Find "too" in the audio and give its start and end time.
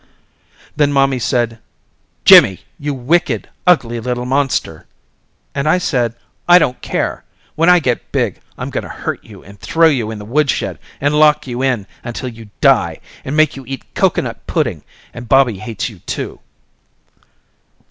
15.99-16.39